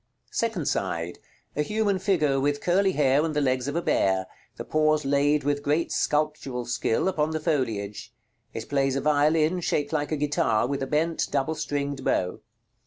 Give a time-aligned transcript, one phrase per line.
[0.31, 1.19] Second side.
[1.55, 5.43] A human figure, with curly hair and the legs of a bear; the paws laid,
[5.43, 8.11] with great sculptural skill, upon the foliage.
[8.51, 12.39] It plays a violin, shaped like a guitar, with a bent double stringed bow.